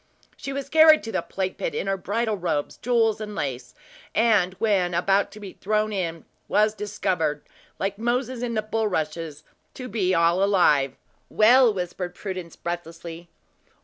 "She 0.35 0.51
was 0.51 0.67
carried 0.67 1.03
to 1.03 1.11
the 1.11 1.21
plague 1.21 1.57
pit 1.57 1.75
in 1.75 1.85
her 1.85 1.95
bridal 1.95 2.35
robes, 2.35 2.77
jewels 2.77 3.21
and 3.21 3.35
lace; 3.35 3.75
and, 4.15 4.55
when 4.55 4.95
about 4.95 5.29
to 5.33 5.39
be 5.39 5.53
thrown 5.53 5.93
in, 5.93 6.25
was 6.47 6.73
discovered, 6.73 7.43
like 7.77 7.99
Moses 7.99 8.41
is 8.41 8.55
the 8.55 8.63
bulrushes, 8.63 9.43
to 9.75 9.87
be 9.87 10.15
all 10.15 10.43
alive." 10.43 10.95
"Well," 11.29 11.71
whispered 11.71 12.15
Prudence, 12.15 12.55
breathlessly. 12.55 13.29